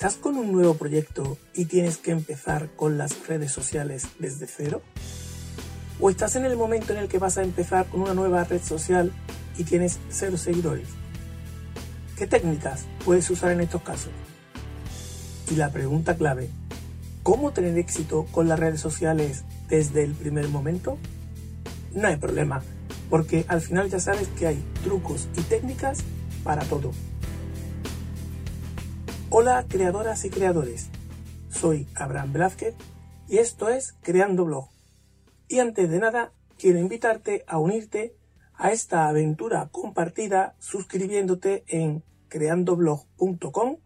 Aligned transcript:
¿Estás 0.00 0.14
con 0.14 0.36
un 0.36 0.52
nuevo 0.52 0.74
proyecto 0.74 1.38
y 1.54 1.64
tienes 1.64 1.96
que 1.96 2.12
empezar 2.12 2.68
con 2.76 2.98
las 2.98 3.26
redes 3.26 3.50
sociales 3.50 4.06
desde 4.20 4.46
cero? 4.46 4.80
¿O 5.98 6.08
estás 6.08 6.36
en 6.36 6.44
el 6.44 6.56
momento 6.56 6.92
en 6.92 7.00
el 7.00 7.08
que 7.08 7.18
vas 7.18 7.36
a 7.36 7.42
empezar 7.42 7.86
con 7.86 8.02
una 8.02 8.14
nueva 8.14 8.44
red 8.44 8.62
social 8.62 9.10
y 9.56 9.64
tienes 9.64 9.98
cero 10.08 10.36
seguidores? 10.36 10.86
¿Qué 12.16 12.28
técnicas 12.28 12.84
puedes 13.04 13.28
usar 13.28 13.50
en 13.50 13.60
estos 13.60 13.82
casos? 13.82 14.12
Y 15.50 15.56
la 15.56 15.72
pregunta 15.72 16.14
clave, 16.14 16.48
¿cómo 17.24 17.50
tener 17.50 17.76
éxito 17.76 18.24
con 18.30 18.46
las 18.46 18.60
redes 18.60 18.80
sociales 18.80 19.42
desde 19.68 20.04
el 20.04 20.12
primer 20.12 20.48
momento? 20.48 20.96
No 21.92 22.06
hay 22.06 22.18
problema, 22.18 22.62
porque 23.10 23.46
al 23.48 23.60
final 23.60 23.90
ya 23.90 23.98
sabes 23.98 24.28
que 24.28 24.46
hay 24.46 24.64
trucos 24.84 25.26
y 25.36 25.40
técnicas 25.40 25.98
para 26.44 26.62
todo. 26.66 26.92
Hola 29.40 29.66
creadoras 29.68 30.24
y 30.24 30.30
creadores, 30.30 30.90
soy 31.48 31.86
Abraham 31.94 32.32
Blázquez 32.32 32.74
y 33.28 33.38
esto 33.38 33.68
es 33.68 33.92
Creando 34.02 34.44
Blog. 34.44 34.68
Y 35.46 35.60
antes 35.60 35.88
de 35.88 36.00
nada, 36.00 36.32
quiero 36.58 36.80
invitarte 36.80 37.44
a 37.46 37.58
unirte 37.58 38.16
a 38.54 38.72
esta 38.72 39.06
aventura 39.06 39.68
compartida 39.70 40.56
suscribiéndote 40.58 41.62
en 41.68 42.02
creandoblog.com 42.26 43.76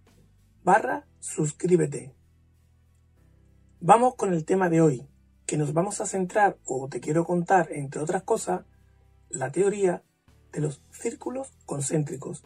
barra 0.65 1.07
suscríbete. 1.21 2.15
Vamos 3.79 4.15
con 4.15 4.33
el 4.33 4.47
tema 4.47 4.71
de 4.71 4.81
hoy, 4.81 5.07
que 5.45 5.59
nos 5.59 5.75
vamos 5.75 6.01
a 6.01 6.07
centrar, 6.07 6.57
o 6.65 6.89
te 6.89 7.01
quiero 7.01 7.27
contar, 7.27 7.71
entre 7.73 8.01
otras 8.01 8.23
cosas, 8.23 8.63
la 9.29 9.53
teoría 9.53 10.03
de 10.51 10.63
los 10.63 10.81
círculos 10.93 11.53
concéntricos 11.67 12.43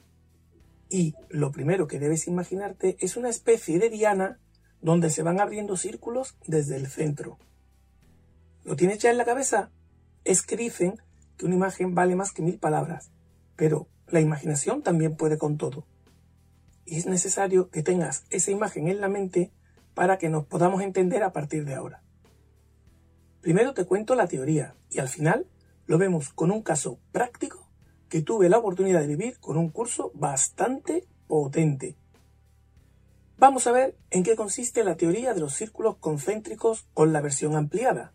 y 0.88 1.14
lo 1.28 1.50
primero 1.50 1.86
que 1.86 1.98
debes 1.98 2.28
imaginarte 2.28 2.96
es 3.00 3.16
una 3.16 3.28
especie 3.28 3.78
de 3.78 3.90
diana 3.90 4.38
donde 4.80 5.10
se 5.10 5.22
van 5.22 5.40
abriendo 5.40 5.76
círculos 5.76 6.36
desde 6.46 6.76
el 6.76 6.86
centro. 6.86 7.38
¿Lo 8.64 8.76
tienes 8.76 8.98
ya 8.98 9.10
en 9.10 9.18
la 9.18 9.24
cabeza? 9.24 9.70
Es 10.24 10.42
que 10.42 10.56
dicen 10.56 11.00
que 11.36 11.46
una 11.46 11.54
imagen 11.54 11.94
vale 11.94 12.14
más 12.14 12.32
que 12.32 12.42
mil 12.42 12.58
palabras, 12.58 13.10
pero 13.56 13.88
la 14.08 14.20
imaginación 14.20 14.82
también 14.82 15.16
puede 15.16 15.38
con 15.38 15.56
todo. 15.56 15.86
Y 16.84 16.96
es 16.96 17.06
necesario 17.06 17.70
que 17.70 17.82
tengas 17.82 18.24
esa 18.30 18.50
imagen 18.50 18.88
en 18.88 19.00
la 19.00 19.08
mente 19.08 19.52
para 19.94 20.18
que 20.18 20.28
nos 20.28 20.46
podamos 20.46 20.82
entender 20.82 21.22
a 21.22 21.32
partir 21.32 21.64
de 21.64 21.74
ahora. 21.74 22.02
Primero 23.40 23.74
te 23.74 23.84
cuento 23.84 24.14
la 24.14 24.28
teoría 24.28 24.76
y 24.90 24.98
al 24.98 25.08
final 25.08 25.46
lo 25.86 25.98
vemos 25.98 26.30
con 26.32 26.50
un 26.50 26.62
caso 26.62 27.00
práctico 27.12 27.65
que 28.08 28.22
tuve 28.22 28.48
la 28.48 28.58
oportunidad 28.58 29.00
de 29.00 29.08
vivir 29.08 29.38
con 29.38 29.56
un 29.56 29.70
curso 29.70 30.10
bastante 30.14 31.06
potente. 31.26 31.96
Vamos 33.38 33.66
a 33.66 33.72
ver 33.72 33.96
en 34.10 34.22
qué 34.22 34.36
consiste 34.36 34.84
la 34.84 34.96
teoría 34.96 35.34
de 35.34 35.40
los 35.40 35.54
círculos 35.54 35.96
concéntricos 35.96 36.86
con 36.94 37.12
la 37.12 37.20
versión 37.20 37.54
ampliada. 37.54 38.12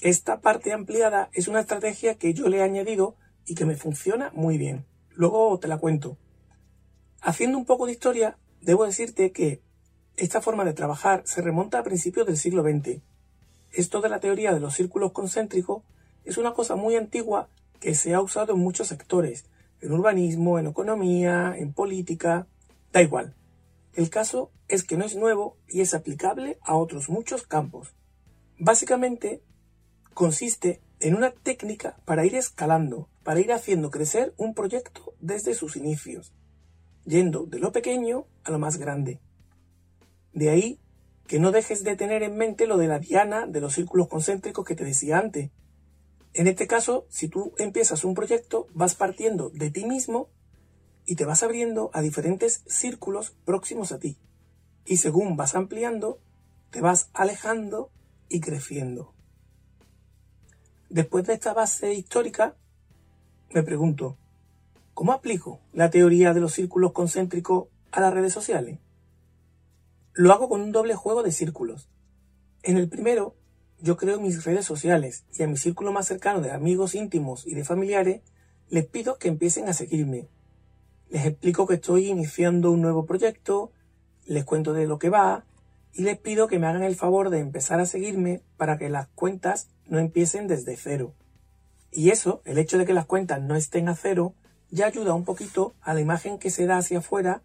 Esta 0.00 0.40
parte 0.40 0.72
ampliada 0.72 1.30
es 1.32 1.48
una 1.48 1.60
estrategia 1.60 2.16
que 2.16 2.34
yo 2.34 2.48
le 2.48 2.58
he 2.58 2.62
añadido 2.62 3.16
y 3.46 3.54
que 3.54 3.64
me 3.64 3.76
funciona 3.76 4.30
muy 4.34 4.58
bien. 4.58 4.86
Luego 5.10 5.58
te 5.58 5.68
la 5.68 5.78
cuento. 5.78 6.18
Haciendo 7.20 7.58
un 7.58 7.64
poco 7.64 7.86
de 7.86 7.92
historia, 7.92 8.38
debo 8.60 8.84
decirte 8.84 9.32
que 9.32 9.62
esta 10.16 10.40
forma 10.40 10.64
de 10.64 10.72
trabajar 10.72 11.22
se 11.24 11.40
remonta 11.40 11.78
a 11.78 11.82
principios 11.82 12.26
del 12.26 12.36
siglo 12.36 12.62
XX. 12.62 13.00
Esto 13.72 14.00
de 14.00 14.08
la 14.08 14.20
teoría 14.20 14.52
de 14.52 14.60
los 14.60 14.74
círculos 14.74 15.12
concéntricos 15.12 15.82
es 16.24 16.36
una 16.36 16.52
cosa 16.52 16.76
muy 16.76 16.96
antigua 16.96 17.48
que 17.82 17.96
se 17.96 18.14
ha 18.14 18.22
usado 18.22 18.54
en 18.54 18.60
muchos 18.60 18.86
sectores, 18.86 19.44
en 19.80 19.90
urbanismo, 19.90 20.60
en 20.60 20.68
economía, 20.68 21.52
en 21.58 21.72
política, 21.72 22.46
da 22.92 23.02
igual. 23.02 23.34
El 23.92 24.08
caso 24.08 24.52
es 24.68 24.84
que 24.84 24.96
no 24.96 25.04
es 25.04 25.16
nuevo 25.16 25.58
y 25.68 25.80
es 25.80 25.92
aplicable 25.92 26.58
a 26.62 26.76
otros 26.76 27.08
muchos 27.08 27.42
campos. 27.42 27.92
Básicamente, 28.56 29.42
consiste 30.14 30.80
en 31.00 31.16
una 31.16 31.32
técnica 31.32 31.96
para 32.04 32.24
ir 32.24 32.36
escalando, 32.36 33.08
para 33.24 33.40
ir 33.40 33.52
haciendo 33.52 33.90
crecer 33.90 34.32
un 34.36 34.54
proyecto 34.54 35.14
desde 35.18 35.52
sus 35.52 35.74
inicios, 35.74 36.32
yendo 37.04 37.46
de 37.46 37.58
lo 37.58 37.72
pequeño 37.72 38.26
a 38.44 38.52
lo 38.52 38.60
más 38.60 38.76
grande. 38.76 39.20
De 40.32 40.50
ahí 40.50 40.78
que 41.26 41.40
no 41.40 41.50
dejes 41.50 41.82
de 41.82 41.96
tener 41.96 42.22
en 42.22 42.36
mente 42.36 42.68
lo 42.68 42.76
de 42.76 42.86
la 42.86 43.00
diana 43.00 43.48
de 43.48 43.60
los 43.60 43.74
círculos 43.74 44.06
concéntricos 44.06 44.64
que 44.64 44.76
te 44.76 44.84
decía 44.84 45.18
antes, 45.18 45.50
en 46.34 46.46
este 46.46 46.66
caso, 46.66 47.06
si 47.10 47.28
tú 47.28 47.52
empiezas 47.58 48.04
un 48.04 48.14
proyecto, 48.14 48.66
vas 48.72 48.94
partiendo 48.94 49.50
de 49.50 49.70
ti 49.70 49.84
mismo 49.84 50.30
y 51.04 51.16
te 51.16 51.24
vas 51.24 51.42
abriendo 51.42 51.90
a 51.92 52.00
diferentes 52.00 52.64
círculos 52.66 53.34
próximos 53.44 53.92
a 53.92 53.98
ti. 53.98 54.18
Y 54.86 54.96
según 54.96 55.36
vas 55.36 55.54
ampliando, 55.54 56.20
te 56.70 56.80
vas 56.80 57.10
alejando 57.12 57.90
y 58.28 58.40
creciendo. 58.40 59.12
Después 60.88 61.26
de 61.26 61.34
esta 61.34 61.52
base 61.52 61.92
histórica, 61.92 62.56
me 63.50 63.62
pregunto, 63.62 64.16
¿cómo 64.94 65.12
aplico 65.12 65.60
la 65.72 65.90
teoría 65.90 66.32
de 66.32 66.40
los 66.40 66.54
círculos 66.54 66.92
concéntricos 66.92 67.68
a 67.90 68.00
las 68.00 68.12
redes 68.12 68.32
sociales? 68.32 68.78
Lo 70.14 70.32
hago 70.32 70.48
con 70.48 70.62
un 70.62 70.72
doble 70.72 70.94
juego 70.94 71.22
de 71.22 71.32
círculos. 71.32 71.90
En 72.62 72.78
el 72.78 72.88
primero, 72.88 73.34
yo 73.82 73.96
creo 73.96 74.20
mis 74.20 74.44
redes 74.44 74.64
sociales 74.64 75.24
y 75.36 75.42
a 75.42 75.48
mi 75.48 75.56
círculo 75.56 75.92
más 75.92 76.06
cercano 76.06 76.40
de 76.40 76.52
amigos 76.52 76.94
íntimos 76.94 77.46
y 77.46 77.54
de 77.54 77.64
familiares 77.64 78.22
les 78.70 78.86
pido 78.86 79.18
que 79.18 79.26
empiecen 79.26 79.68
a 79.68 79.72
seguirme. 79.72 80.28
Les 81.10 81.26
explico 81.26 81.66
que 81.66 81.74
estoy 81.74 82.06
iniciando 82.06 82.70
un 82.70 82.80
nuevo 82.80 83.04
proyecto, 83.06 83.72
les 84.24 84.44
cuento 84.44 84.72
de 84.72 84.86
lo 84.86 85.00
que 85.00 85.10
va 85.10 85.44
y 85.92 86.02
les 86.02 86.16
pido 86.16 86.46
que 86.46 86.60
me 86.60 86.68
hagan 86.68 86.84
el 86.84 86.94
favor 86.94 87.28
de 87.28 87.40
empezar 87.40 87.80
a 87.80 87.86
seguirme 87.86 88.40
para 88.56 88.78
que 88.78 88.88
las 88.88 89.08
cuentas 89.08 89.68
no 89.88 89.98
empiecen 89.98 90.46
desde 90.46 90.76
cero. 90.76 91.12
Y 91.90 92.10
eso, 92.10 92.40
el 92.44 92.58
hecho 92.58 92.78
de 92.78 92.86
que 92.86 92.94
las 92.94 93.06
cuentas 93.06 93.42
no 93.42 93.56
estén 93.56 93.88
a 93.88 93.96
cero, 93.96 94.34
ya 94.70 94.86
ayuda 94.86 95.12
un 95.12 95.24
poquito 95.24 95.74
a 95.82 95.92
la 95.92 96.00
imagen 96.00 96.38
que 96.38 96.50
se 96.50 96.66
da 96.66 96.78
hacia 96.78 96.98
afuera 96.98 97.42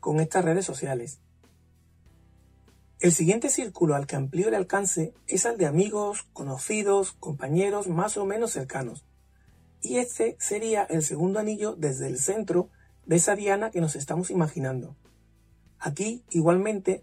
con 0.00 0.18
estas 0.18 0.44
redes 0.44 0.66
sociales. 0.66 1.20
El 2.98 3.12
siguiente 3.12 3.50
círculo 3.50 3.94
al 3.94 4.06
que 4.06 4.16
amplío 4.16 4.48
el 4.48 4.54
alcance 4.54 5.12
es 5.26 5.44
el 5.44 5.58
de 5.58 5.66
amigos, 5.66 6.26
conocidos, 6.32 7.12
compañeros 7.12 7.88
más 7.88 8.16
o 8.16 8.24
menos 8.24 8.52
cercanos. 8.52 9.04
Y 9.82 9.98
este 9.98 10.36
sería 10.40 10.84
el 10.84 11.02
segundo 11.02 11.38
anillo 11.38 11.76
desde 11.76 12.06
el 12.06 12.18
centro 12.18 12.70
de 13.04 13.16
esa 13.16 13.36
diana 13.36 13.70
que 13.70 13.82
nos 13.82 13.96
estamos 13.96 14.30
imaginando. 14.30 14.96
Aquí, 15.78 16.24
igualmente, 16.30 17.02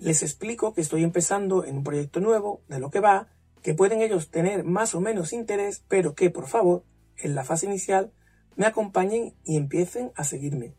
les 0.00 0.24
explico 0.24 0.74
que 0.74 0.80
estoy 0.80 1.04
empezando 1.04 1.64
en 1.64 1.76
un 1.76 1.84
proyecto 1.84 2.18
nuevo, 2.18 2.62
de 2.66 2.80
lo 2.80 2.90
que 2.90 2.98
va, 2.98 3.28
que 3.62 3.74
pueden 3.74 4.02
ellos 4.02 4.30
tener 4.30 4.64
más 4.64 4.96
o 4.96 5.00
menos 5.00 5.32
interés, 5.32 5.84
pero 5.86 6.16
que, 6.16 6.30
por 6.30 6.48
favor, 6.48 6.82
en 7.18 7.36
la 7.36 7.44
fase 7.44 7.66
inicial, 7.66 8.10
me 8.56 8.66
acompañen 8.66 9.32
y 9.44 9.56
empiecen 9.56 10.10
a 10.16 10.24
seguirme. 10.24 10.74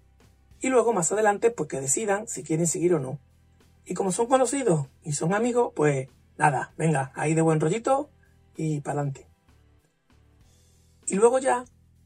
Y 0.60 0.68
luego, 0.68 0.92
más 0.92 1.10
adelante, 1.14 1.52
pues 1.52 1.70
que 1.70 1.80
decidan 1.80 2.28
si 2.28 2.44
quieren 2.44 2.68
seguir 2.68 2.96
o 2.96 3.00
no. 3.00 3.18
Y 3.92 3.94
como 3.94 4.14
son 4.14 4.28
conocidos 4.28 4.88
y 5.04 5.12
son 5.12 5.34
amigos, 5.34 5.74
pues 5.76 6.08
nada, 6.38 6.74
venga, 6.78 7.12
ahí 7.14 7.34
de 7.34 7.42
buen 7.42 7.60
rollito 7.60 8.10
y 8.56 8.80
para 8.80 9.02
adelante. 9.02 9.28
Y 11.08 11.16
luego 11.16 11.40
ya 11.40 11.66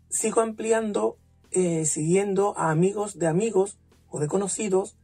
sigo 0.10 0.42
ampliando, 0.42 1.20
eh, 1.52 1.86
siguiendo 1.86 2.58
a 2.58 2.72
amigos 2.72 3.20
de 3.20 3.28
amigos 3.28 3.78
o 4.10 4.20
de 4.20 4.28
conocidos, 4.28 4.98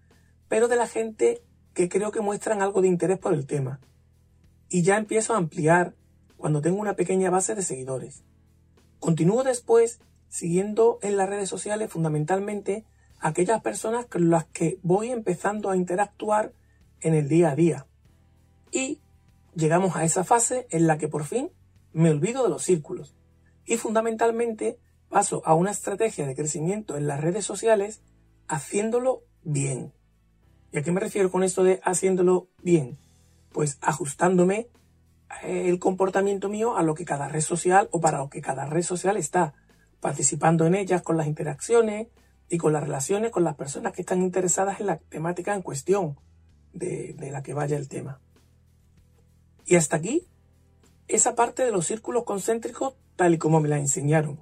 pero 0.48 0.68
de 0.68 0.76
la 0.76 0.88
gente 0.88 1.44
que 1.76 1.88
creo 1.88 2.12
que 2.12 2.22
muestran 2.22 2.64
algo 2.64 2.82
de 2.82 2.88
interés 2.88 3.20
por 3.20 3.36
el 3.36 3.46
tema. 3.46 3.80
Y 4.68 4.82
ya 4.82 4.98
empiezo 4.98 5.36
a 5.36 5.38
ampliar 5.38 5.94
cuando 6.36 6.62
tengo 6.62 6.82
una 6.82 6.96
pequeña 6.96 7.30
base 7.30 7.54
de 7.54 7.62
seguidores. 7.62 8.24
Continúo 8.98 9.44
después 9.44 10.00
siguiendo 10.30 10.98
en 11.04 11.16
las 11.16 11.30
redes 11.30 11.48
sociales 11.48 11.92
fundamentalmente 11.92 12.86
aquellas 13.20 13.62
personas 13.62 14.08
con 14.08 14.32
las 14.32 14.46
que 14.46 14.80
voy 14.82 15.12
empezando 15.12 15.70
a 15.70 15.78
interactuar 15.78 16.54
en 17.02 17.14
el 17.14 17.28
día 17.28 17.52
a 17.52 17.56
día. 17.56 17.88
Y 18.72 19.02
llegamos 19.54 19.96
a 19.96 20.04
esa 20.04 20.24
fase 20.24 20.68
en 20.70 20.88
la 20.88 20.98
que 20.98 21.08
por 21.08 21.26
fin 21.26 21.52
me 21.94 22.10
olvido 22.10 22.44
de 22.44 22.50
los 22.50 22.64
círculos 22.64 23.16
y 23.66 23.78
fundamentalmente 23.78 24.80
paso 25.10 25.42
a 25.46 25.54
una 25.54 25.72
estrategia 25.72 26.26
de 26.26 26.36
crecimiento 26.36 26.96
en 26.96 27.08
las 27.08 27.20
redes 27.20 27.46
sociales 27.46 28.02
haciéndolo 28.48 29.24
bien. 29.44 29.94
¿Y 30.72 30.78
a 30.78 30.84
qué 30.84 30.92
me 30.92 31.02
refiero 31.02 31.32
con 31.32 31.44
esto 31.44 31.64
de 31.64 31.82
haciéndolo 31.84 32.48
bien? 32.64 32.98
Pues 33.52 33.78
ajustándome 33.82 34.70
eh, 35.44 35.68
el 35.68 35.80
comportamiento 35.80 36.48
mío 36.48 36.78
a 36.78 36.84
lo 36.84 36.96
que 36.96 37.06
cada 37.06 37.28
red 37.28 37.42
social 37.42 37.90
o 37.92 38.00
para 38.00 38.20
lo 38.20 38.30
que 38.30 38.42
cada 38.42 38.66
red 38.66 38.84
social 38.84 39.18
está, 39.18 39.54
participando 40.00 40.66
en 40.66 40.76
ellas 40.76 41.02
con 41.02 41.18
las 41.18 41.28
interacciones 41.28 42.08
y 42.50 42.58
con 42.58 42.74
las 42.74 42.84
relaciones 42.84 43.32
con 43.32 43.44
las 43.44 43.56
personas 43.56 43.94
que 43.94 44.02
están 44.02 44.22
interesadas 44.22 44.80
en 44.80 44.88
la 44.88 44.98
temática 44.98 45.54
en 45.54 45.62
cuestión 45.62 46.18
de, 46.74 47.16
la 47.32 47.44
que 47.44 47.54
vaya 47.54 47.78
el 47.78 47.88
tema. 47.88 48.20
Y 49.66 49.76
hasta 49.76 49.98
aquí, 49.98 50.28
esa 51.08 51.36
parte 51.36 51.64
de 51.64 51.72
los 51.72 51.86
círculos 51.86 52.24
concéntricos 52.24 52.96
tal 53.16 53.34
y 53.34 53.38
como 53.38 53.60
me 53.60 53.70
la 53.70 53.78
enseñaron. 53.78 54.42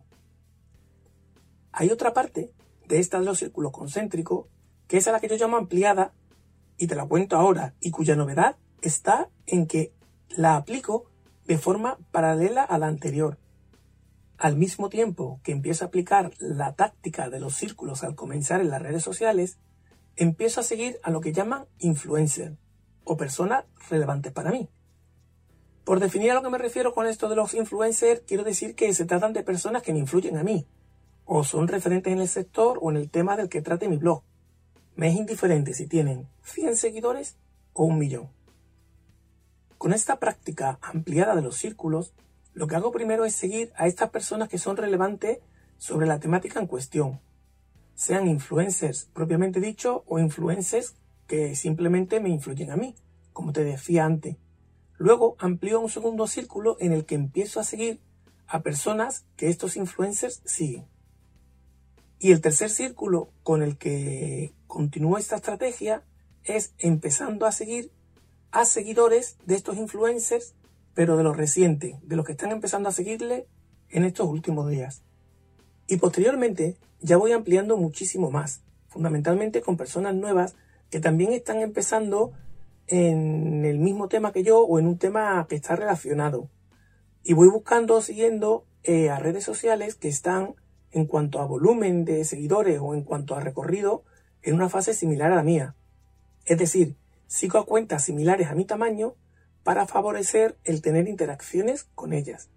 Hay 1.72 1.90
otra 1.90 2.14
parte 2.14 2.52
de 2.88 3.00
esta 3.00 3.20
de 3.20 3.26
los 3.26 3.40
círculos 3.40 3.72
concéntricos, 3.72 4.48
que 4.88 4.98
es 4.98 5.08
a 5.08 5.12
la 5.12 5.20
que 5.20 5.28
yo 5.28 5.36
llamo 5.36 5.58
ampliada, 5.58 6.14
y 6.78 6.88
te 6.88 6.96
la 6.96 7.06
cuento 7.06 7.36
ahora, 7.36 7.76
y 7.80 7.92
cuya 7.92 8.16
novedad 8.16 8.58
está 8.81 9.30
en 9.46 9.68
que 9.68 9.94
la 10.30 10.56
aplico 10.56 11.10
de 11.46 11.58
forma 11.58 11.98
paralela 12.12 12.64
a 12.64 12.78
la 12.78 12.88
anterior. 12.88 13.38
Al 14.38 14.56
mismo 14.56 14.88
tiempo 14.88 15.42
que 15.44 15.52
empiezo 15.52 15.84
a 15.84 15.88
aplicar 15.90 16.31
la 16.40 16.74
táctica 16.76 17.30
de 17.30 17.40
los 17.40 17.56
círculos 17.56 18.04
al 18.04 18.16
comenzar 18.16 18.62
en 18.62 18.70
las 18.70 18.81
redes 18.81 19.04
sociales, 19.04 19.60
empiezo 20.19 20.60
a 20.60 20.63
seguir 20.63 21.00
a 21.01 21.12
lo 21.12 21.21
que 21.21 21.31
llaman 21.31 21.66
influencer 21.80 22.57
o 23.06 23.16
personas 23.16 23.63
relevantes 23.89 24.33
para 24.33 24.51
mí. 24.51 24.69
Por 25.86 26.01
definir 26.01 26.31
a 26.31 26.33
lo 26.33 26.44
que 26.44 26.50
me 26.50 26.57
refiero 26.57 26.94
con 26.94 27.07
esto 27.07 27.30
de 27.30 27.38
los 27.38 27.54
influencers, 27.54 28.21
quiero 28.27 28.44
decir 28.44 28.75
que 28.75 28.94
se 28.94 29.06
tratan 29.06 29.31
de 29.31 29.44
personas 29.44 29.81
que 29.81 29.94
me 29.94 30.00
influyen 30.00 30.38
a 30.38 30.44
mí, 30.44 30.68
o 31.24 31.45
son 31.45 31.69
referentes 31.69 32.12
en 32.12 32.19
el 32.19 32.27
sector 32.27 32.80
o 32.81 32.92
en 32.92 32.98
el 32.98 33.10
tema 33.10 33.38
del 33.38 33.48
que 33.48 33.62
trate 33.62 33.88
mi 33.88 33.95
blog. 33.95 34.21
Me 34.95 35.07
es 35.07 35.16
indiferente 35.16 35.74
si 35.74 35.88
tienen 35.88 36.27
100 36.44 36.75
seguidores 36.75 37.38
o 37.71 37.86
un 37.86 37.98
millón. 37.98 38.30
Con 39.77 39.94
esta 39.94 40.19
práctica 40.19 40.80
ampliada 40.81 41.33
de 41.33 41.42
los 41.42 41.56
círculos, 41.56 42.13
lo 42.54 42.68
que 42.68 42.75
hago 42.75 42.92
primero 42.92 43.24
es 43.24 43.36
seguir 43.36 43.71
a 43.77 43.88
estas 43.88 44.10
personas 44.10 44.50
que 44.50 44.57
son 44.57 44.75
relevantes 44.75 45.39
sobre 45.77 46.07
la 46.07 46.19
temática 46.19 46.60
en 46.60 46.68
cuestión, 46.68 47.21
sean 48.00 48.30
influencers 48.30 49.10
propiamente 49.12 49.60
dicho 49.60 50.06
o 50.07 50.19
influencers 50.19 50.96
que 51.28 51.54
simplemente 51.57 52.22
me 52.22 52.30
influyen 52.30 52.72
a 52.72 52.78
mí, 52.78 52.96
como 53.34 53.51
te 53.51 53.66
decía 53.66 54.06
antes. 54.06 54.38
Luego 54.98 55.36
amplío 55.38 55.81
un 55.81 55.90
segundo 55.90 56.25
círculo 56.25 56.78
en 56.80 56.94
el 56.94 57.06
que 57.06 57.16
empiezo 57.16 57.60
a 57.60 57.66
seguir 57.66 58.00
a 58.48 58.62
personas 58.62 59.25
que 59.36 59.50
estos 59.50 59.75
influencers 59.75 60.42
siguen. 60.46 60.88
Y 62.19 62.31
el 62.31 62.40
tercer 62.40 62.69
círculo 62.69 63.34
con 63.44 63.62
el 63.62 63.78
que 63.78 64.54
continúo 64.66 65.18
esta 65.18 65.36
estrategia 65.36 66.06
es 66.45 66.74
empezando 66.78 67.45
a 67.45 67.52
seguir 67.52 67.92
a 68.52 68.63
seguidores 68.63 69.36
de 69.45 69.56
estos 69.56 69.75
influencers 69.75 70.56
pero 70.94 71.18
de 71.18 71.24
los 71.24 71.36
recientes, 71.36 71.95
de 72.02 72.16
los 72.16 72.25
que 72.25 72.31
están 72.31 72.54
empezando 72.54 72.88
a 72.88 72.94
seguirle 72.94 73.50
en 73.90 74.06
estos 74.06 74.25
últimos 74.30 74.69
días. 74.69 75.04
Y 75.90 75.98
posteriormente 75.98 76.78
ya 77.02 77.18
voy 77.18 77.32
ampliando 77.32 77.76
muchísimo 77.76 78.30
más, 78.30 78.62
fundamentalmente 78.90 79.62
con 79.62 79.76
personas 79.76 80.14
nuevas 80.14 80.56
que 80.92 81.00
también 81.00 81.34
están 81.34 81.62
empezando 81.62 82.32
en 82.86 83.66
el 83.66 83.80
mismo 83.80 84.08
tema 84.08 84.32
que 84.32 84.44
yo 84.44 84.62
o 84.62 84.78
en 84.78 84.86
un 84.86 85.00
tema 85.00 85.44
que 85.50 85.56
está 85.56 85.76
relacionado. 85.76 86.48
Y 87.24 87.34
voy 87.34 87.48
buscando, 87.50 88.04
siguiendo 88.04 88.68
eh, 88.84 89.10
a 89.10 89.18
redes 89.18 89.44
sociales 89.44 89.96
que 89.96 90.10
están 90.10 90.54
en 90.92 91.06
cuanto 91.06 91.40
a 91.40 91.46
volumen 91.46 92.06
de 92.06 92.24
seguidores 92.24 92.80
o 92.80 92.94
en 92.94 93.02
cuanto 93.02 93.34
a 93.34 93.40
recorrido 93.40 94.04
en 94.44 94.54
una 94.54 94.70
fase 94.70 94.94
similar 94.94 95.32
a 95.32 95.38
la 95.38 95.44
mía. 95.44 95.76
Es 96.46 96.60
decir, 96.60 96.98
sigo 97.26 97.58
a 97.58 97.66
cuentas 97.66 98.04
similares 98.04 98.48
a 98.50 98.56
mi 98.56 98.66
tamaño 98.66 99.16
para 99.64 99.88
favorecer 99.88 100.56
el 100.66 100.84
tener 100.84 101.08
interacciones 101.08 101.86
con 101.96 102.14
ellas. 102.14 102.50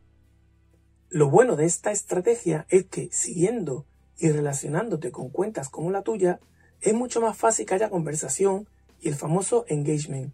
Lo 1.14 1.28
bueno 1.28 1.56
de 1.56 1.66
esta 1.66 1.92
estrategia 1.92 2.64
es 2.70 2.86
que 2.86 3.10
siguiendo 3.12 3.84
y 4.16 4.30
relacionándote 4.30 5.12
con 5.12 5.28
cuentas 5.28 5.68
como 5.68 5.90
la 5.90 6.00
tuya, 6.00 6.40
es 6.80 6.94
mucho 6.94 7.20
más 7.20 7.36
fácil 7.36 7.66
que 7.66 7.74
haya 7.74 7.90
conversación 7.90 8.66
y 8.98 9.08
el 9.08 9.14
famoso 9.14 9.66
engagement, 9.68 10.32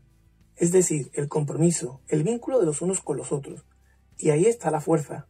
es 0.54 0.70
decir, 0.70 1.10
el 1.14 1.26
compromiso, 1.26 2.00
el 2.06 2.22
vínculo 2.22 2.60
de 2.60 2.66
los 2.66 2.80
unos 2.80 3.00
con 3.00 3.16
los 3.16 3.32
otros. 3.32 3.64
Y 4.18 4.30
ahí 4.30 4.46
está 4.46 4.70
la 4.70 4.80
fuerza. 4.80 5.26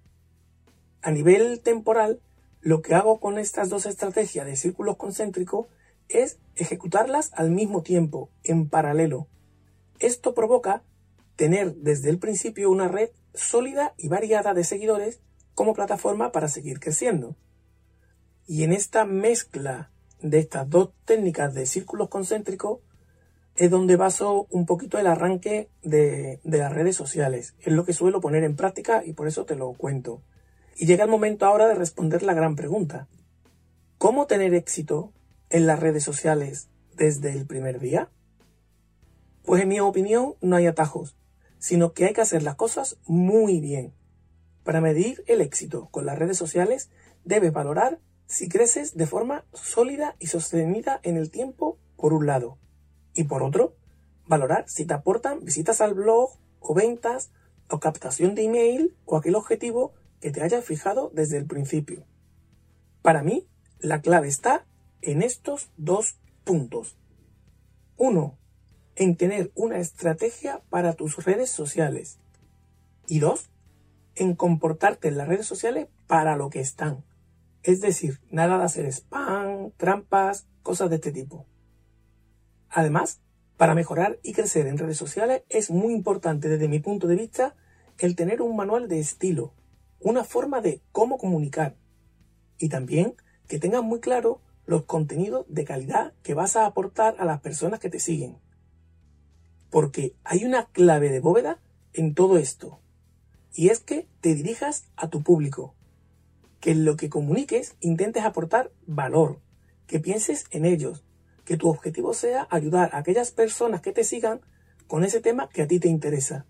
A 1.00 1.12
nivel 1.12 1.62
temporal, 1.62 2.20
lo 2.60 2.82
que 2.82 2.94
hago 2.94 3.18
con 3.18 3.38
estas 3.38 3.70
dos 3.70 3.86
estrategias 3.86 4.44
de 4.44 4.54
círculos 4.54 4.98
concéntricos 4.98 5.68
es 6.10 6.38
ejecutarlas 6.56 7.30
al 7.32 7.50
mismo 7.50 7.80
tiempo, 7.80 8.28
en 8.44 8.68
paralelo. 8.68 9.28
Esto 9.98 10.34
provoca 10.34 10.82
tener 11.36 11.74
desde 11.76 12.10
el 12.10 12.18
principio 12.18 12.70
una 12.70 12.88
red 12.88 13.08
sólida 13.32 13.94
y 13.96 14.08
variada 14.08 14.52
de 14.52 14.64
seguidores 14.64 15.20
como 15.58 15.74
plataforma 15.74 16.30
para 16.30 16.46
seguir 16.46 16.78
creciendo. 16.78 17.34
Y 18.46 18.62
en 18.62 18.72
esta 18.72 19.04
mezcla 19.04 19.90
de 20.22 20.38
estas 20.38 20.70
dos 20.70 20.90
técnicas 21.04 21.52
de 21.52 21.66
círculos 21.66 22.10
concéntricos 22.10 22.78
es 23.56 23.68
donde 23.68 23.96
baso 23.96 24.46
un 24.50 24.66
poquito 24.66 25.00
el 25.00 25.08
arranque 25.08 25.68
de, 25.82 26.38
de, 26.44 26.58
las 26.58 26.72
redes 26.72 26.94
sociales. 26.94 27.56
Es 27.58 27.72
lo 27.72 27.84
que 27.84 27.92
suelo 27.92 28.20
poner 28.20 28.44
en 28.44 28.54
práctica 28.54 29.02
y 29.04 29.14
por 29.14 29.26
eso 29.26 29.46
te 29.46 29.56
lo 29.56 29.72
cuento. 29.72 30.22
Y 30.76 30.86
llega 30.86 31.02
el 31.02 31.10
momento 31.10 31.44
ahora 31.44 31.66
de 31.66 31.74
responder 31.74 32.22
la 32.22 32.34
gran 32.34 32.54
pregunta. 32.54 33.08
¿Cómo 33.98 34.28
tener 34.28 34.54
éxito 34.54 35.12
en 35.50 35.66
las 35.66 35.80
redes 35.80 36.04
sociales 36.04 36.68
desde 36.94 37.32
el 37.32 37.46
primer 37.48 37.80
día? 37.80 38.10
Pues 39.42 39.62
en 39.62 39.70
mi 39.70 39.80
opinión 39.80 40.36
no 40.40 40.54
hay 40.54 40.68
atajos 40.68 41.18
sino 41.58 41.92
que 41.92 42.06
hay 42.06 42.12
que 42.12 42.20
hacer 42.20 42.42
las 42.42 42.54
cosas 42.54 42.98
muy 43.06 43.60
bien. 43.60 43.92
Para 44.68 44.82
medir 44.82 45.24
el 45.26 45.40
éxito 45.40 45.88
con 45.90 46.04
las 46.04 46.18
redes 46.18 46.36
sociales, 46.36 46.90
debes 47.24 47.54
valorar 47.54 48.00
si 48.26 48.50
creces 48.50 48.98
de 48.98 49.06
forma 49.06 49.46
sólida 49.54 50.14
y 50.18 50.26
sostenida 50.26 51.00
en 51.04 51.16
el 51.16 51.30
tiempo, 51.30 51.78
por 51.96 52.12
un 52.12 52.26
lado, 52.26 52.58
y 53.14 53.24
por 53.24 53.42
otro, 53.42 53.74
valorar 54.26 54.68
si 54.68 54.84
te 54.84 54.92
aportan 54.92 55.42
visitas 55.42 55.80
al 55.80 55.94
blog 55.94 56.36
o 56.60 56.74
ventas 56.74 57.30
o 57.70 57.80
captación 57.80 58.34
de 58.34 58.42
email 58.42 58.94
o 59.06 59.16
aquel 59.16 59.36
objetivo 59.36 59.94
que 60.20 60.32
te 60.32 60.42
hayas 60.42 60.66
fijado 60.66 61.10
desde 61.14 61.38
el 61.38 61.46
principio. 61.46 62.04
Para 63.00 63.22
mí, 63.22 63.48
la 63.78 64.02
clave 64.02 64.28
está 64.28 64.66
en 65.00 65.22
estos 65.22 65.70
dos 65.78 66.18
puntos. 66.44 66.98
Uno, 67.96 68.36
en 68.96 69.16
tener 69.16 69.50
una 69.54 69.78
estrategia 69.78 70.60
para 70.68 70.92
tus 70.92 71.24
redes 71.24 71.48
sociales. 71.48 72.18
Y 73.06 73.20
dos, 73.20 73.48
en 74.18 74.34
comportarte 74.34 75.08
en 75.08 75.16
las 75.16 75.28
redes 75.28 75.46
sociales 75.46 75.88
para 76.06 76.36
lo 76.36 76.50
que 76.50 76.60
están. 76.60 77.04
Es 77.62 77.80
decir, 77.80 78.20
nada 78.30 78.58
de 78.58 78.64
hacer 78.64 78.86
spam, 78.86 79.70
trampas, 79.76 80.46
cosas 80.62 80.90
de 80.90 80.96
este 80.96 81.12
tipo. 81.12 81.46
Además, 82.70 83.20
para 83.56 83.74
mejorar 83.74 84.18
y 84.22 84.32
crecer 84.32 84.66
en 84.66 84.78
redes 84.78 84.96
sociales 84.96 85.42
es 85.48 85.70
muy 85.70 85.92
importante 85.92 86.48
desde 86.48 86.68
mi 86.68 86.80
punto 86.80 87.06
de 87.06 87.16
vista 87.16 87.56
el 87.98 88.14
tener 88.14 88.42
un 88.42 88.56
manual 88.56 88.88
de 88.88 89.00
estilo, 89.00 89.54
una 90.00 90.24
forma 90.24 90.60
de 90.60 90.80
cómo 90.92 91.18
comunicar 91.18 91.76
y 92.58 92.68
también 92.68 93.14
que 93.46 93.58
tengas 93.58 93.82
muy 93.82 94.00
claro 94.00 94.40
los 94.66 94.84
contenidos 94.84 95.46
de 95.48 95.64
calidad 95.64 96.12
que 96.22 96.34
vas 96.34 96.56
a 96.56 96.66
aportar 96.66 97.16
a 97.18 97.24
las 97.24 97.40
personas 97.40 97.80
que 97.80 97.88
te 97.88 98.00
siguen. 98.00 98.38
Porque 99.70 100.14
hay 100.24 100.44
una 100.44 100.66
clave 100.66 101.10
de 101.10 101.20
bóveda 101.20 101.60
en 101.92 102.14
todo 102.14 102.36
esto. 102.36 102.80
Y 103.52 103.68
es 103.68 103.80
que 103.80 104.06
te 104.20 104.34
dirijas 104.34 104.84
a 104.96 105.08
tu 105.08 105.22
público. 105.22 105.74
Que 106.60 106.74
lo 106.74 106.96
que 106.96 107.08
comuniques 107.08 107.76
intentes 107.80 108.24
aportar 108.24 108.70
valor. 108.86 109.40
Que 109.86 110.00
pienses 110.00 110.44
en 110.50 110.64
ellos. 110.64 111.04
Que 111.44 111.56
tu 111.56 111.68
objetivo 111.68 112.14
sea 112.14 112.46
ayudar 112.50 112.90
a 112.92 112.98
aquellas 112.98 113.30
personas 113.30 113.80
que 113.80 113.92
te 113.92 114.04
sigan 114.04 114.40
con 114.86 115.04
ese 115.04 115.20
tema 115.20 115.48
que 115.48 115.62
a 115.62 115.66
ti 115.66 115.80
te 115.80 115.88
interesa. 115.88 116.46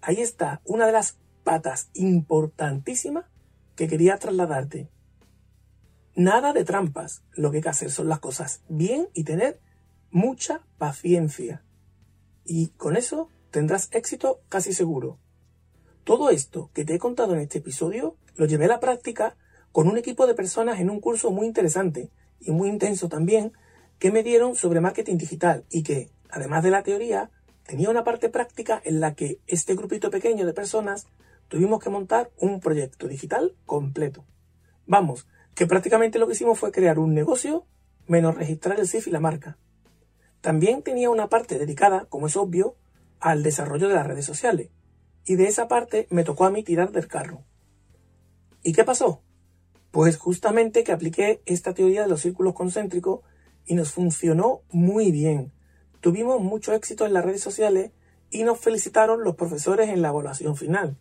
Ahí 0.00 0.20
está 0.20 0.60
una 0.64 0.86
de 0.86 0.92
las 0.92 1.18
patas 1.44 1.90
importantísimas 1.94 3.26
que 3.76 3.88
quería 3.88 4.18
trasladarte. 4.18 4.90
Nada 6.14 6.52
de 6.52 6.64
trampas. 6.64 7.22
Lo 7.32 7.50
que 7.50 7.58
hay 7.58 7.62
que 7.62 7.68
hacer 7.68 7.90
son 7.90 8.08
las 8.08 8.18
cosas 8.18 8.62
bien 8.68 9.08
y 9.14 9.24
tener 9.24 9.60
mucha 10.10 10.62
paciencia 10.78 11.62
y 12.48 12.68
con 12.78 12.96
eso 12.96 13.28
tendrás 13.50 13.90
éxito 13.92 14.40
casi 14.48 14.72
seguro. 14.72 15.18
Todo 16.08 16.30
esto 16.30 16.70
que 16.72 16.86
te 16.86 16.94
he 16.94 16.98
contado 16.98 17.34
en 17.34 17.40
este 17.40 17.58
episodio 17.58 18.16
lo 18.34 18.46
llevé 18.46 18.64
a 18.64 18.68
la 18.68 18.80
práctica 18.80 19.36
con 19.72 19.88
un 19.88 19.98
equipo 19.98 20.26
de 20.26 20.32
personas 20.32 20.80
en 20.80 20.88
un 20.88 21.00
curso 21.00 21.30
muy 21.30 21.46
interesante 21.46 22.08
y 22.40 22.50
muy 22.50 22.70
intenso 22.70 23.10
también 23.10 23.52
que 23.98 24.10
me 24.10 24.22
dieron 24.22 24.56
sobre 24.56 24.80
marketing 24.80 25.18
digital 25.18 25.66
y 25.68 25.82
que, 25.82 26.08
además 26.30 26.62
de 26.64 26.70
la 26.70 26.82
teoría, 26.82 27.30
tenía 27.62 27.90
una 27.90 28.04
parte 28.04 28.30
práctica 28.30 28.80
en 28.86 29.00
la 29.00 29.14
que 29.14 29.40
este 29.46 29.74
grupito 29.74 30.10
pequeño 30.10 30.46
de 30.46 30.54
personas 30.54 31.06
tuvimos 31.48 31.78
que 31.78 31.90
montar 31.90 32.30
un 32.38 32.60
proyecto 32.60 33.06
digital 33.06 33.54
completo. 33.66 34.24
Vamos, 34.86 35.26
que 35.54 35.66
prácticamente 35.66 36.18
lo 36.18 36.26
que 36.26 36.32
hicimos 36.32 36.58
fue 36.58 36.72
crear 36.72 36.98
un 36.98 37.12
negocio 37.12 37.66
menos 38.06 38.34
registrar 38.34 38.80
el 38.80 38.88
CIF 38.88 39.08
y 39.08 39.10
la 39.10 39.20
marca. 39.20 39.58
También 40.40 40.82
tenía 40.82 41.10
una 41.10 41.28
parte 41.28 41.58
dedicada, 41.58 42.06
como 42.06 42.28
es 42.28 42.36
obvio, 42.38 42.76
al 43.20 43.42
desarrollo 43.42 43.88
de 43.88 43.94
las 43.94 44.06
redes 44.06 44.24
sociales. 44.24 44.70
Y 45.28 45.36
de 45.36 45.46
esa 45.46 45.68
parte 45.68 46.06
me 46.08 46.24
tocó 46.24 46.46
a 46.46 46.50
mí 46.50 46.62
tirar 46.62 46.90
del 46.90 47.06
carro. 47.06 47.44
¿Y 48.62 48.72
qué 48.72 48.82
pasó? 48.82 49.22
Pues 49.90 50.16
justamente 50.16 50.84
que 50.84 50.92
apliqué 50.92 51.42
esta 51.44 51.74
teoría 51.74 52.00
de 52.00 52.08
los 52.08 52.22
círculos 52.22 52.54
concéntricos 52.54 53.20
y 53.66 53.74
nos 53.74 53.92
funcionó 53.92 54.62
muy 54.70 55.10
bien. 55.10 55.52
Tuvimos 56.00 56.40
mucho 56.40 56.72
éxito 56.72 57.04
en 57.04 57.12
las 57.12 57.26
redes 57.26 57.42
sociales 57.42 57.92
y 58.30 58.42
nos 58.44 58.58
felicitaron 58.58 59.22
los 59.22 59.36
profesores 59.36 59.90
en 59.90 60.00
la 60.00 60.08
evaluación 60.08 60.56
final. 60.56 60.96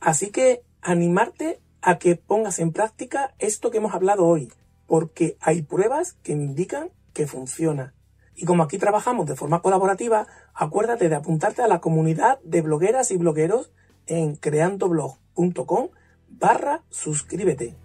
Así 0.00 0.30
que 0.30 0.62
animarte 0.80 1.60
a 1.82 1.98
que 1.98 2.16
pongas 2.16 2.60
en 2.60 2.72
práctica 2.72 3.34
esto 3.38 3.70
que 3.70 3.76
hemos 3.76 3.92
hablado 3.92 4.24
hoy, 4.24 4.50
porque 4.86 5.36
hay 5.40 5.60
pruebas 5.60 6.14
que 6.22 6.32
indican 6.32 6.92
que 7.12 7.26
funciona 7.26 7.92
Y 8.36 8.44
como 8.44 8.62
aquí 8.62 8.78
trabajamos 8.78 9.26
de 9.26 9.36
forma 9.36 9.62
colaborativa, 9.62 10.26
acuérdate 10.54 11.08
de 11.08 11.14
apuntarte 11.14 11.62
a 11.62 11.68
la 11.68 11.80
comunidad 11.80 12.40
de 12.42 12.62
blogueras 12.62 13.10
y 13.10 13.16
blogueros 13.16 13.70
en 14.06 14.36
creandoblog.com 14.36 15.88
barra 16.28 16.82
suscríbete. 16.90 17.76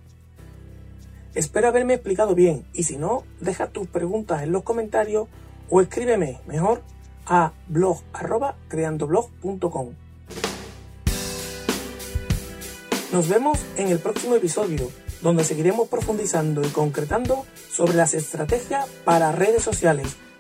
Espero 1.35 1.67
haberme 1.67 1.93
explicado 1.93 2.33
bien 2.33 2.65
y 2.73 2.83
si 2.83 2.97
no, 2.97 3.23
deja 3.39 3.67
tus 3.67 3.87
preguntas 3.87 4.41
en 4.41 4.51
los 4.51 4.63
comentarios 4.63 5.27
o 5.69 5.81
escríbeme 5.81 6.39
mejor 6.47 6.81
a 7.27 7.53
blog 7.67 8.01
creandoblog.com. 8.67 9.93
Nos 13.11 13.27
vemos 13.27 13.59
en 13.75 13.87
el 13.89 13.99
próximo 13.99 14.35
episodio, 14.35 14.91
donde 15.21 15.43
seguiremos 15.43 15.87
profundizando 15.87 16.61
y 16.61 16.67
concretando 16.67 17.45
sobre 17.71 17.93
las 17.93 18.13
estrategias 18.13 18.87
para 19.03 19.31
redes 19.31 19.63
sociales. 19.63 20.15